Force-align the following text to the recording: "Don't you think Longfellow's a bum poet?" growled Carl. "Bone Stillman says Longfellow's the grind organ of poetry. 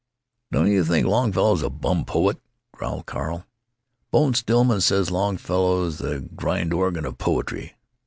"Don't 0.51 0.71
you 0.71 0.83
think 0.83 1.05
Longfellow's 1.05 1.61
a 1.61 1.69
bum 1.69 2.05
poet?" 2.05 2.39
growled 2.71 3.05
Carl. 3.05 3.45
"Bone 4.09 4.33
Stillman 4.33 4.81
says 4.81 5.11
Longfellow's 5.11 5.99
the 5.99 6.21
grind 6.35 6.73
organ 6.73 7.05
of 7.05 7.19
poetry. 7.19 7.75